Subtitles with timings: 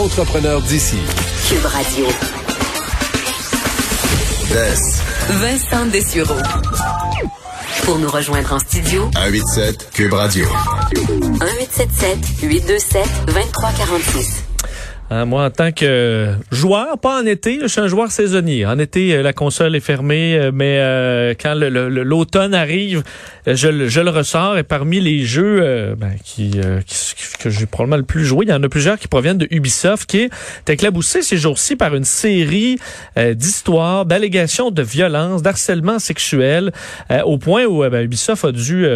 [0.00, 0.96] entrepreneurs d'ici.
[1.46, 2.06] Cube Radio.
[5.28, 6.40] Vincent Dessureau.
[7.84, 10.46] Pour nous rejoindre en studio, 187 Cube Radio.
[10.94, 14.44] 1877 827 2346.
[15.12, 18.64] Hein, moi, en tant que joueur, pas en été, je suis un joueur saisonnier.
[18.64, 23.02] En été, euh, la console est fermée, euh, mais euh, quand l'automne arrive,
[23.44, 24.56] je, je, le ressors.
[24.56, 26.52] Et parmi les jeux ben, qui,
[27.40, 30.08] que j'ai probablement le plus joué, il y en a plusieurs qui proviennent de Ubisoft,
[30.08, 32.78] qui est éclaboussé ces jours-ci par une série
[33.16, 36.72] d'histoires, d'allégations de violence, d'harcèlement sexuel,
[37.24, 38.86] au point où ben, Ubisoft a dû,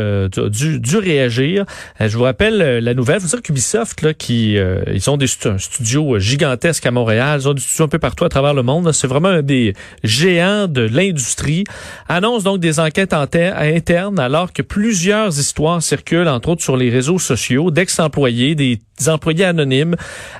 [0.51, 1.65] dû, dû réagir.
[2.01, 3.19] je vous rappelle la nouvelle.
[3.19, 4.57] Vous dire qu'Ubisoft, là, qui
[4.93, 8.29] ils ont des studios gigantesque à Montréal, ils ont des studios un peu partout à
[8.29, 8.93] travers le monde.
[8.93, 11.65] C'est vraiment un des géants de l'industrie.
[12.09, 17.19] Annonce donc des enquêtes internes alors que plusieurs histoires circulent, entre autres sur les réseaux
[17.19, 19.97] sociaux, d'ex-employés, des employés anonymes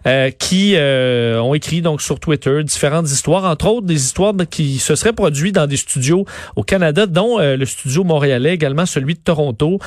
[0.07, 4.79] euh, qui euh, ont écrit donc sur Twitter différentes histoires, entre autres des histoires qui
[4.79, 6.25] se seraient produites dans des studios
[6.57, 9.79] au Canada, dont euh, le studio montréalais, également celui de Toronto,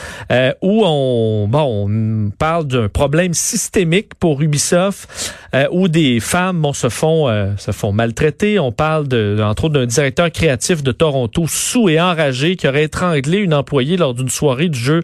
[0.61, 5.33] où on, bon, on parle d'un problème systémique pour Ubisoft,
[5.71, 8.59] où des femmes bon, se font se font maltraiter.
[8.59, 12.83] On parle de, entre autres d'un directeur créatif de Toronto sous et enragé qui aurait
[12.83, 15.01] étranglé une employée lors d'une soirée du jeu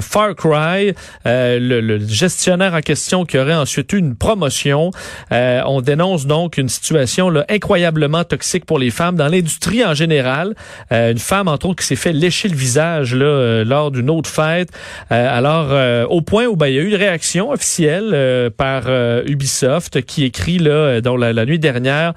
[0.00, 0.92] Far Cry.
[1.24, 4.90] Le, le gestionnaire en question qui aurait ensuite eu une promotion.
[5.32, 9.94] Euh, on dénonce donc une situation là, incroyablement toxique pour les femmes dans l'industrie en
[9.94, 10.54] général.
[10.92, 14.10] Euh, une femme, entre autres, qui s'est fait lécher le visage là, euh, lors d'une
[14.10, 14.70] autre fête.
[15.10, 18.84] alors, au point où ben, il y a eu une réaction officielle par
[19.26, 22.14] Ubisoft qui écrit là, dans la, nuit dernière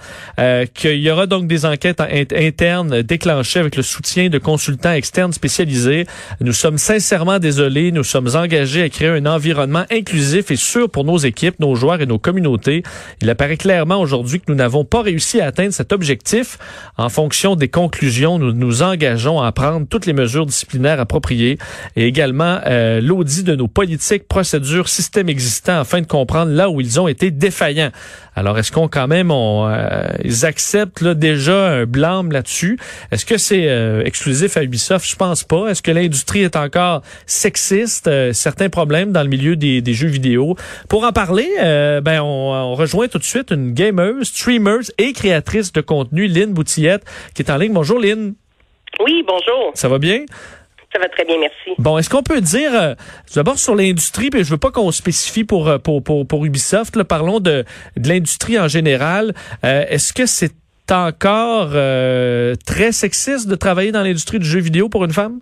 [0.74, 6.06] qu'il y aura donc des enquêtes internes déclenchées avec le soutien de consultants externes spécialisés.
[6.42, 7.92] Nous sommes sincèrement désolés.
[7.92, 12.02] Nous sommes engagés à créer un environnement inclusif et sûr pour nos équipes, nos joueurs
[12.02, 12.84] et nos communautés.
[13.22, 16.58] Il apparaît clairement aujourd'hui que nous n'avons pas réussi à atteindre cet objectif.
[16.98, 21.58] En fonction des conclusions, nous nous engageons à prendre toutes les mesures disciplinaires appropriées
[21.96, 26.82] et également euh, l'audit de nos politiques, procédures, systèmes existants afin de comprendre là où
[26.82, 27.92] ils ont été défaillants.
[28.40, 32.80] Alors, est-ce qu'on quand même, on, euh, ils acceptent là, déjà un blâme là-dessus?
[33.12, 35.06] Est-ce que c'est euh, exclusif à Ubisoft?
[35.06, 35.68] Je pense pas.
[35.68, 38.10] Est-ce que l'industrie est encore sexiste?
[38.32, 40.56] certains problèmes dans le milieu des, des jeux vidéo.
[40.88, 45.74] Pour en parler, euh, ben on, rejoint tout de suite une gamer, streamer et créatrice
[45.74, 47.74] de contenu, Lynn Boutillette, qui est en ligne.
[47.74, 48.36] Bonjour Lynn.
[49.04, 49.72] Oui, bonjour.
[49.74, 50.24] Ça va bien?
[50.92, 51.76] Ça va très bien, merci.
[51.78, 52.96] Bon, est-ce qu'on peut dire euh,
[53.36, 56.96] d'abord sur l'industrie, puis je veux pas qu'on spécifie pour, euh, pour, pour, pour Ubisoft,
[56.96, 57.64] là, parlons de,
[57.96, 59.34] de l'industrie en général.
[59.64, 60.54] est-ce que c'est
[60.92, 61.70] encore
[62.66, 65.40] très sexiste de travailler dans l'industrie du jeu vidéo pour une femme?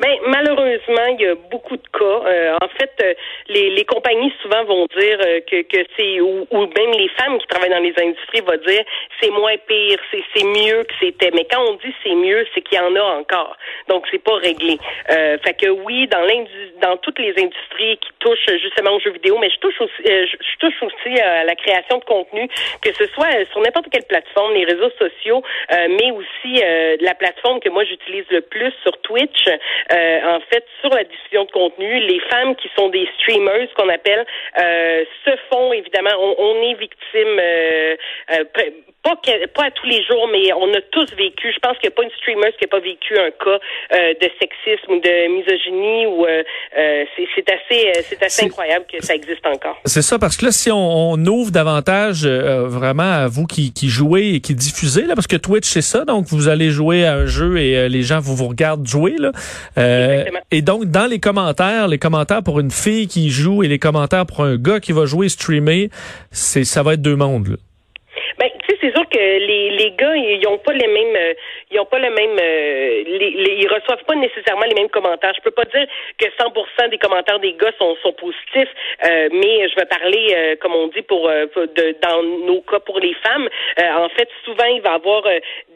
[0.00, 2.20] Ben, malheureusement, il y a beaucoup de cas.
[2.26, 3.14] Euh, en fait, euh,
[3.48, 7.38] les, les compagnies souvent vont dire euh, que, que c'est ou, ou, même les femmes
[7.38, 8.84] qui travaillent dans les industries vont dire
[9.20, 11.30] c'est moins pire, c'est, c'est mieux que c'était.
[11.32, 13.56] Mais quand on dit c'est mieux, c'est qu'il y en a encore.
[13.88, 14.78] Donc c'est pas réglé.
[15.10, 16.22] Euh, fait que oui, dans
[16.80, 20.56] dans toutes les industries qui touchent justement aux jeux vidéo, mais je touche aussi je,
[20.58, 22.48] touche aussi à la création de contenu,
[22.80, 26.62] que ce soit sur n'importe quelle plateforme, les réseaux sociaux, mais aussi
[27.00, 29.48] la plateforme que moi j'utilise le plus sur Twitch.
[29.90, 33.88] Euh, en fait, sur la diffusion de contenu, les femmes qui sont des streamers, qu'on
[33.88, 34.24] appelle,
[34.58, 37.40] euh, se font évidemment, on, est victime,
[39.06, 39.16] euh, pas,
[39.54, 41.52] pas à tous les jours, mais on a tous vécu.
[41.52, 43.58] Je pense qu'il n'y a pas une streamer qui n'a pas vécu un cas
[43.92, 46.26] de sexisme ou de misogynie ou
[47.36, 49.78] c'est assez, c'est assez incroyable que ça existe encore.
[49.84, 54.34] C'est ça, parce que là, si on, ouvre davantage vraiment à vous qui, qui jouez
[54.34, 57.26] et qui diffusez, là, parce que Twitch, c'est ça, donc vous allez jouer à un
[57.26, 59.32] jeu et les gens vous vous regardent jouer, là.
[59.78, 63.78] Euh, et donc, dans les commentaires, les commentaires pour une fille qui joue et les
[63.78, 65.90] commentaires pour un gars qui va jouer streamer,
[66.30, 67.48] c'est ça va être deux mondes.
[67.48, 67.56] Là.
[68.80, 71.34] Ben, que les, les gars, ils ont pas les mêmes, euh,
[71.70, 75.32] ils ont pas le même, euh, les, ils reçoivent pas nécessairement les mêmes commentaires.
[75.36, 75.86] Je peux pas dire
[76.18, 78.72] que 100% des commentaires des gars sont, sont positifs,
[79.04, 83.14] euh, mais je vais parler, comme on dit, pour, de, dans nos cas pour les
[83.24, 83.48] femmes.
[83.78, 85.22] en fait, souvent, il va y avoir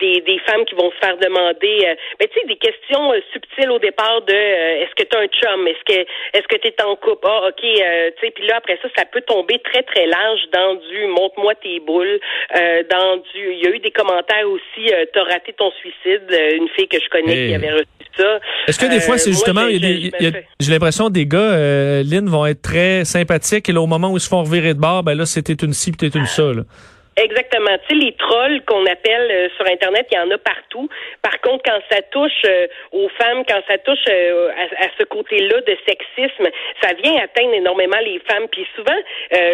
[0.00, 3.78] des, des femmes qui vont se faire demander, ben, tu sais, des questions subtiles au
[3.78, 6.00] départ de, est-ce que tu un chum, est-ce que,
[6.32, 9.04] est-ce que tu es en couple, ah, ok, tu sais, puis là après ça, ça
[9.04, 12.20] peut tomber très très large dans du montre-moi tes boules,
[12.90, 16.88] dans il y a eu des commentaires aussi, t'as raté ton suicide euh, une fille
[16.88, 17.86] que je connais qui avait reçu
[18.16, 18.38] ça.
[18.66, 22.62] Est-ce que des fois, c'est euh, justement, j'ai l'impression des gars, euh, Lynn, vont être
[22.62, 25.26] très sympathiques et là, au moment où ils se font revirer de bord, ben là,
[25.26, 26.52] c'était une ci, peut-être une ça.
[26.52, 26.62] Là.
[27.16, 27.78] Exactement.
[27.88, 30.86] Tu sais, les trolls qu'on appelle euh, sur Internet, il y en a partout.
[31.22, 35.62] Par contre, quand ça touche euh, aux femmes, quand ça touche euh, à, ce côté-là
[35.62, 36.44] de sexisme,
[36.82, 38.48] ça vient atteindre énormément les femmes.
[38.52, 38.96] Puis souvent,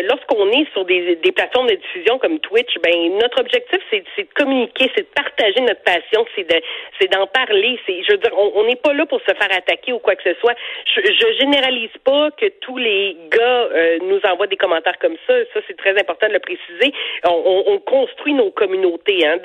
[0.08, 4.34] lorsqu'on est sur des, des, plateformes de diffusion comme Twitch, ben notre objectif, c'est de
[4.34, 6.60] communiquer, c'est de partager notre passion, c'est de
[7.00, 7.78] c'est d'en parler.
[7.86, 10.22] C'est, je veux dire, on n'est pas là pour se faire attaquer ou quoi que
[10.24, 10.54] ce soit.
[10.94, 13.68] Je, je généralise pas que tous les gars
[14.02, 15.34] nous envoient des commentaires comme ça.
[15.54, 16.92] Ça, c'est très important de le préciser.
[17.86, 19.38] Construit nos communautés hein,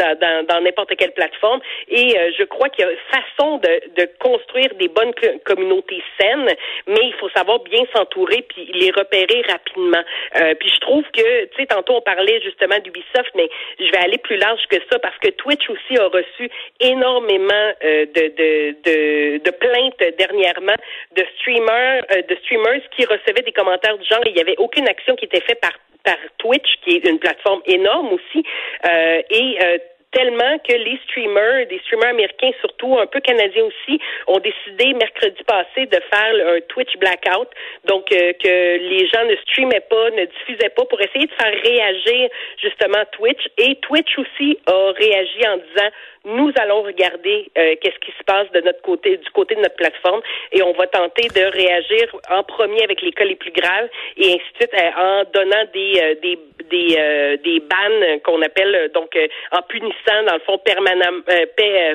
[0.50, 1.60] dans n'importe quelle plateforme.
[1.90, 5.14] Et euh, je crois qu'il y a une façon de, de construire des bonnes
[5.46, 6.50] communautés saines,
[6.88, 10.04] mais il faut savoir bien s'entourer puis les repérer rapidement.
[10.40, 13.50] Euh, puis je trouve que, tu sais, tantôt on parlait justement d'Ubisoft, mais
[13.80, 16.50] je vais aller plus large que ça parce que Twitch aussi a reçu
[16.80, 20.76] énormément euh, de, de, de, plaintes dernièrement
[21.16, 25.16] de streamers, de streamers qui recevaient des commentaires du genre il n'y avait aucune action
[25.16, 25.72] qui était faite par
[26.08, 28.42] par Twitch, qui est une plateforme énorme aussi,
[28.86, 29.78] euh, et euh,
[30.18, 35.44] tellement que les streamers, des streamers américains surtout, un peu canadiens aussi, ont décidé mercredi
[35.46, 37.50] passé de faire un Twitch blackout,
[37.86, 41.54] donc euh, que les gens ne streamaient pas, ne diffusaient pas pour essayer de faire
[41.64, 42.30] réagir
[42.60, 43.46] justement Twitch.
[43.60, 45.90] Et Twitch aussi a réagi en disant
[46.28, 49.76] nous allons regarder euh, qu'est-ce qui se passe de notre côté, du côté de notre
[49.76, 50.22] plateforme,
[50.52, 53.88] et on va tenter de réagir en premier avec les cas les plus graves,
[54.18, 56.40] et ainsi de suite euh, en donnant des euh, des
[56.70, 59.18] des, des bans qu'on appelle donc
[59.54, 59.94] en punissant
[60.26, 61.22] dans le fond permanent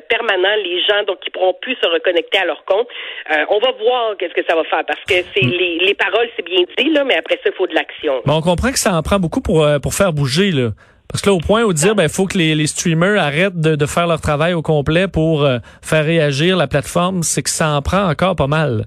[0.09, 2.89] permanent les gens donc qui pourront plus se reconnecter à leur compte.
[3.51, 5.51] on va voir qu'est-ce que ça va faire parce que c'est mm.
[5.51, 8.23] les, les paroles c'est bien dit là, mais après ça il faut de l'action.
[8.27, 10.71] on comprend que ça en prend beaucoup pour pour faire bouger là.
[11.13, 13.77] Parce que là, au point où dire, ben, faut que les, les streamers arrêtent de,
[13.77, 17.69] de, faire leur travail au complet pour euh, faire réagir la plateforme, c'est que ça
[17.75, 18.87] en prend encore pas mal.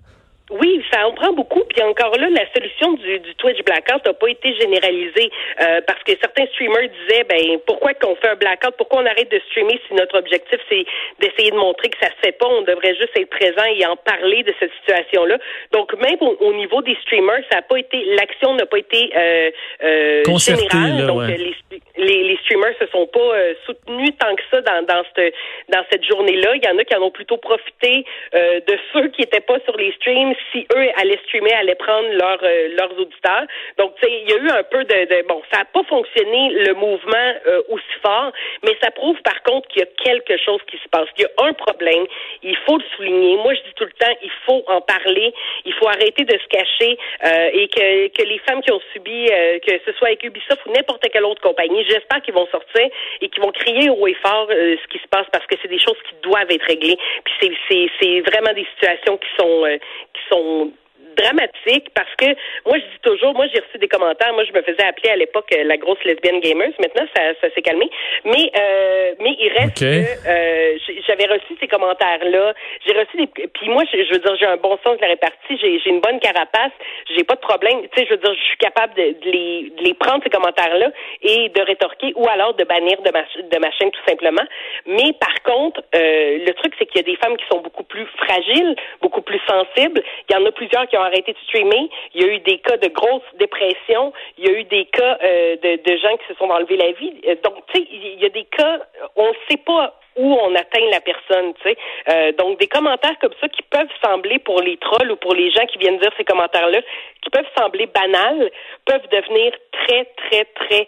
[0.59, 1.63] Oui, ça en prend beaucoup.
[1.69, 5.31] Puis encore là, la solution du, du Twitch blackout n'a pas été généralisée
[5.61, 9.31] euh, parce que certains streamers disaient, ben pourquoi qu'on fait un blackout, pourquoi on arrête
[9.31, 10.85] de streamer si notre objectif c'est
[11.19, 13.95] d'essayer de montrer que ça se fait pas, on devrait juste être présent et en
[13.95, 15.37] parler de cette situation-là.
[15.71, 19.51] Donc même au, niveau des streamers, ça n'a pas été, l'action n'a pas été euh,
[19.83, 21.07] euh, générale.
[21.07, 21.55] Donc les,
[21.97, 25.33] les, les, streamers se sont pas euh, soutenus tant que ça dans dans cette
[25.69, 26.55] dans cette journée-là.
[26.55, 29.59] Il y en a qui en ont plutôt profité euh, de ceux qui étaient pas
[29.65, 33.45] sur les streams si eux allaient streamer, allaient prendre leur, euh, leurs auditeurs.
[33.77, 36.49] Donc, tu sais, il y a eu un peu de, bon, ça n'a pas fonctionné
[36.65, 38.31] le mouvement euh, aussi fort,
[38.63, 41.07] mais ça prouve par contre qu'il y a quelque chose qui se passe.
[41.17, 42.05] Il y a un problème.
[42.43, 43.37] Il faut le souligner.
[43.37, 45.33] Moi, je dis tout le temps, il faut en parler.
[45.65, 49.27] Il faut arrêter de se cacher euh, et que, que les femmes qui ont subi,
[49.65, 52.87] que ce soit avec Ubisoft ou n'importe quelle autre compagnie, j'espère qu'ils vont sortir
[53.21, 55.79] et qu'ils vont crier haut et fort ce qui se passe parce que c'est des
[55.79, 56.97] choses qui doivent être réglées.
[57.23, 59.65] Puis c'est, vraiment des situations qui sont
[60.13, 60.71] qui sont
[61.15, 62.27] dramatique parce que
[62.65, 65.15] moi je dis toujours, moi j'ai reçu des commentaires, moi je me faisais appeler à
[65.15, 67.89] l'époque euh, la grosse lesbienne gamer, maintenant ça, ça s'est calmé,
[68.25, 70.77] mais euh, mais il reste que euh,
[71.07, 72.53] j'avais reçu ces commentaires là,
[72.85, 75.57] j'ai reçu des puis moi je, veux dire j'ai un bon sens de la répartie,
[75.61, 76.73] j'ai j'ai une bonne carapace,
[77.15, 79.73] j'ai pas de problème, tu sais je veux dire je suis capable de, de, les
[79.77, 83.23] de les prendre ces commentaires là et de rétorquer ou alors de bannir de ma
[83.23, 84.45] de ma chaîne tout simplement,
[84.85, 87.83] mais par contre euh, le truc c'est qu'il y a des femmes qui sont beaucoup
[87.83, 91.89] plus fragiles, beaucoup plus sensibles, il y en a plusieurs qui ont arrêté de streamer.
[92.13, 94.13] Il y a eu des cas de grosse dépression.
[94.37, 97.13] Il y a eu des cas euh, de, gens qui se sont enlevés la vie.
[97.27, 98.79] Euh, donc, tu sais, il y a des cas,
[99.15, 101.77] on ne sait pas où on atteint la personne, tu sais.
[102.09, 105.51] Euh, donc des commentaires comme ça qui peuvent sembler pour les trolls ou pour les
[105.51, 106.79] gens qui viennent dire ces commentaires-là,
[107.21, 108.49] qui peuvent sembler banals,
[108.85, 110.87] peuvent devenir très très très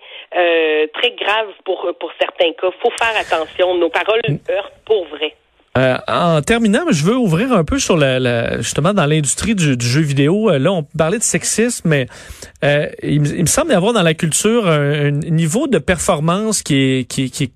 [0.93, 2.71] très graves pour pour certains cas.
[2.81, 3.75] Faut faire attention.
[3.75, 5.35] Nos paroles heurtent pour vrai.
[5.77, 10.01] Euh, en terminant, je veux ouvrir un peu sur la, justement dans l'industrie du, jeu
[10.01, 10.49] vidéo.
[10.49, 12.07] Euh, là, on parlait de sexisme, mais
[12.63, 17.03] euh, il, me semble y avoir dans la culture un, niveau de performance qui est,
[17.07, 17.51] qui, qui est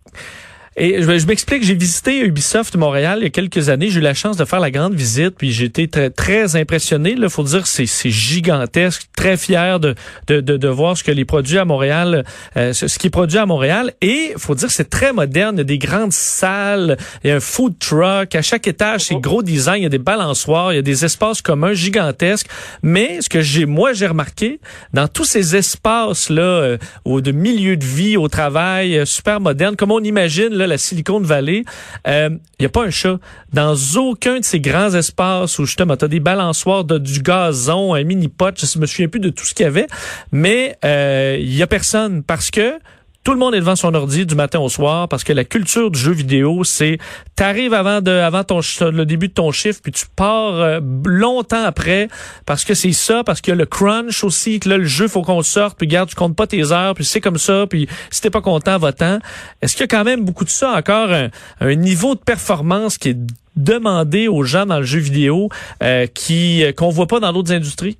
[0.78, 3.90] et je, je m'explique, j'ai visité Ubisoft Montréal il y a quelques années.
[3.90, 7.14] J'ai eu la chance de faire la grande visite, puis j'ai été très, très impressionné.
[7.18, 9.96] Il faut dire c'est c'est gigantesque, très fier de,
[10.28, 12.24] de, de, de, voir ce que les produits à Montréal,
[12.56, 13.94] euh, ce, qui est produit à Montréal.
[14.02, 15.56] Et faut dire c'est très moderne.
[15.56, 18.34] Il y a des grandes salles, il y a un food truck.
[18.34, 19.82] À chaque étage, c'est gros design.
[19.82, 22.48] Il y a des balançoires, il y a des espaces communs gigantesques.
[22.82, 24.62] Mais ce que j'ai moi j'ai remarqué
[24.94, 29.76] dans tous ces espaces là, euh, de milieu de vie, au travail, euh, super moderne,
[29.76, 31.64] comme on imagine la Silicon Valley,
[32.06, 33.20] il euh, n'y a pas un chat.
[33.54, 37.94] Dans aucun de ces grands espaces où justement tu as des balançoires, de, du gazon,
[37.94, 39.88] un mini-pot, je me souviens plus de tout ce qu'il y avait,
[40.32, 42.80] mais il euh, y a personne parce que
[43.24, 45.92] tout le monde est devant son ordi du matin au soir parce que la culture
[45.92, 46.98] du jeu vidéo, c'est
[47.36, 48.44] t'arrives avant de avant
[48.82, 52.08] le début de ton chiffre puis tu pars euh, longtemps après
[52.46, 55.44] parce que c'est ça parce que le crunch aussi que là le jeu faut qu'on
[55.44, 58.30] sorte puis garde tu comptes pas tes heures puis c'est comme ça puis si t'es
[58.30, 59.20] pas content va-t'en.
[59.62, 62.98] Est-ce qu'il y a quand même beaucoup de ça encore un, un niveau de performance
[62.98, 63.18] qui est
[63.56, 65.50] demandé aux gens dans le jeu vidéo
[65.84, 67.98] euh, qui euh, qu'on voit pas dans d'autres industries?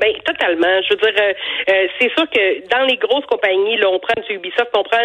[0.00, 0.80] Ben totalement.
[0.82, 1.32] Je veux dire, euh,
[1.70, 4.98] euh, c'est sûr que dans les grosses compagnies, là, on prend du Ubisoft, on prend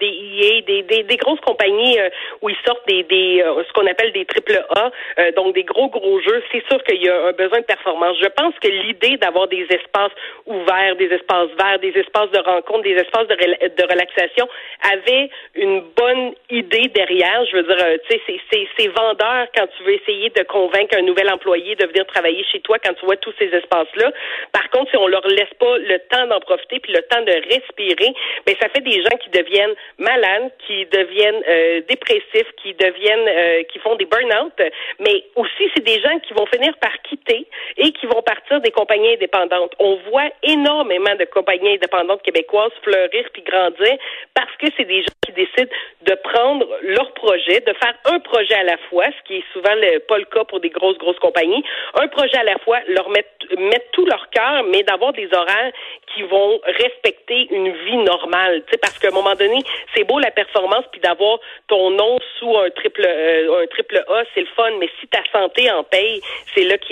[0.00, 2.08] des EA, des, des, grosses compagnies euh,
[2.42, 4.90] où ils sortent des, des ce qu'on appelle des triple A,
[5.36, 6.42] donc des gros gros jeux.
[6.50, 8.16] C'est sûr qu'il y a un besoin de performance.
[8.20, 10.12] Je pense que l'idée d'avoir des espaces
[10.46, 14.48] ouverts, des espaces verts, des espaces de rencontre, des espaces de, de relaxation
[14.92, 17.44] avait une bonne idée derrière.
[17.50, 21.30] Je veux dire, tu sais, c'est vendeur quand tu veux essayer de convaincre un nouvel
[21.32, 24.10] employé de venir travailler chez toi quand tu vois tous ces espaces-là.
[24.52, 27.32] Par contre, si on leur laisse pas le temps d'en profiter puis le temps de
[27.32, 28.14] respirer,
[28.46, 33.62] ben ça fait des gens qui deviennent malades, qui deviennent euh, dépressifs, qui deviennent, euh,
[33.64, 34.52] qui font des burn-out.
[34.98, 38.70] Mais aussi, c'est des gens qui vont finir par quitter et qui vont partir des
[38.70, 39.74] compagnies indépendantes.
[39.78, 43.96] On voit énormément de compagnies indépendantes québécoises fleurir puis grandir
[44.34, 45.70] parce que c'est des gens qui décident
[46.02, 49.74] de prendre leur projet, de faire un projet à la fois, ce qui est souvent
[50.08, 53.28] pas le cas pour des grosses grosses compagnies, un projet à la fois, leur mettre
[53.58, 55.72] mettre tout leur cœur, mais d'avoir des horaires
[56.14, 58.62] qui vont respecter une vie normale.
[58.66, 59.58] Tu sais, parce qu'à un moment donné,
[59.94, 64.22] c'est beau la performance, puis d'avoir ton nom sous un triple euh, un triple A,
[64.34, 64.70] c'est le fun.
[64.78, 66.20] Mais si ta santé en paye,
[66.54, 66.86] c'est là que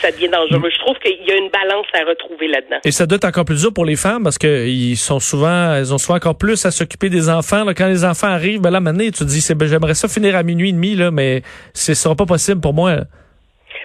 [0.00, 0.70] ça devient dangereux.
[0.70, 2.78] Je trouve qu'il y a une balance à retrouver là-dedans.
[2.84, 5.92] Et ça doit être encore plus dur pour les femmes parce qu'ils sont souvent, elles
[5.92, 7.64] ont souvent encore plus à s'occuper des enfants.
[7.64, 7.74] Là.
[7.74, 10.42] Quand les enfants arrivent, ben là, maintenant, tu te dis, ben, j'aimerais ça finir à
[10.42, 11.42] minuit et demi, là, mais
[11.74, 12.96] ce sera pas possible pour moi.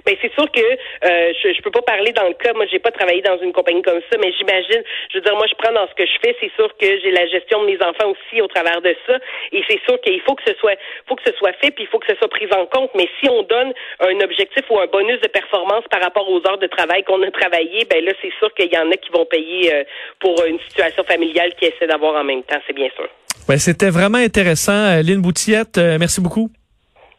[0.05, 2.53] Ben c'est sûr que euh, je, je peux pas parler dans le cas.
[2.53, 4.83] Moi, j'ai pas travaillé dans une compagnie comme ça, mais j'imagine.
[5.11, 6.35] Je veux dire, moi, je prends dans ce que je fais.
[6.39, 9.17] C'est sûr que j'ai la gestion de mes enfants aussi au travers de ça,
[9.51, 10.75] et c'est sûr qu'il faut que ce soit,
[11.07, 12.91] faut que ce soit fait, puis il faut que ce soit pris en compte.
[12.95, 16.57] Mais si on donne un objectif ou un bonus de performance par rapport aux heures
[16.59, 19.25] de travail qu'on a travaillé, ben là, c'est sûr qu'il y en a qui vont
[19.25, 19.83] payer euh,
[20.19, 22.59] pour une situation familiale qu'ils essaient d'avoir en même temps.
[22.67, 23.07] C'est bien sûr.
[23.47, 25.77] Ben, c'était vraiment intéressant, Lynn Boutillette.
[25.77, 26.49] Euh, merci beaucoup.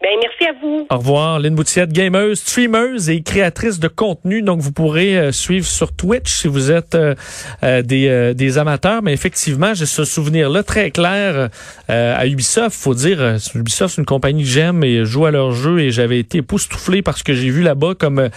[0.00, 0.86] Ben, merci à vous.
[0.90, 4.42] Au revoir, Lynn Boutillette, gameuse, streameuse et créatrice de contenu.
[4.42, 7.16] Donc, vous pourrez euh, suivre sur Twitch si vous êtes euh,
[7.64, 9.02] euh, des, des amateurs.
[9.02, 11.48] Mais effectivement, j'ai ce souvenir-là très clair
[11.88, 12.80] à Ubisoft.
[12.80, 16.20] Faut dire, Ubisoft, c'est une compagnie que j'aime et joue à leur jeu et j'avais
[16.20, 18.28] été époustouflé parce que j'ai vu là-bas comme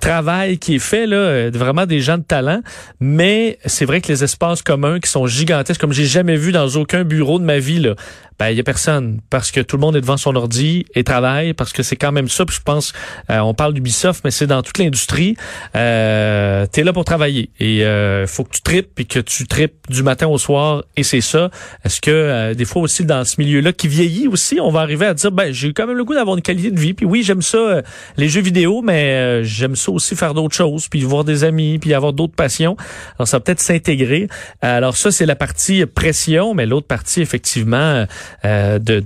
[0.00, 2.60] travail qui est fait, là, vraiment des gens de talent.
[3.00, 6.68] Mais c'est vrai que les espaces communs qui sont gigantesques, comme j'ai jamais vu dans
[6.76, 7.94] aucun bureau de ma vie, là,
[8.38, 11.04] ben il y a personne parce que tout le monde est devant son ordi et
[11.04, 12.44] travaille parce que c'est quand même ça.
[12.44, 12.92] Puis je pense,
[13.30, 15.36] euh, on parle d'Ubisoft, mais c'est dans toute l'industrie.
[15.74, 19.46] Euh, tu es là pour travailler et euh, faut que tu tripes puis que tu
[19.46, 21.50] tripes du matin au soir et c'est ça.
[21.84, 25.06] Est-ce que euh, des fois aussi dans ce milieu-là qui vieillit aussi, on va arriver
[25.06, 26.92] à dire ben j'ai quand même le goût d'avoir une qualité de vie.
[26.92, 27.82] Puis oui, j'aime ça
[28.18, 31.94] les jeux vidéo, mais j'aime ça aussi faire d'autres choses, puis voir des amis, puis
[31.94, 32.76] avoir d'autres passions.
[33.18, 34.28] Alors ça peut-être s'intégrer.
[34.60, 38.06] Alors ça c'est la partie pression, mais l'autre partie effectivement
[38.44, 39.00] euh, de,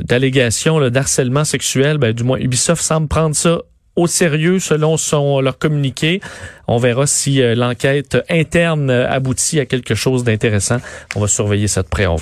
[0.00, 3.60] d'allégations de, d'harcèlement sexuel, ben, du moins Ubisoft semble prendre ça
[3.94, 6.20] au sérieux selon son leur communiqué.
[6.66, 10.78] On verra si euh, l'enquête interne aboutit à quelque chose d'intéressant.
[11.14, 12.16] On va surveiller ça de près, on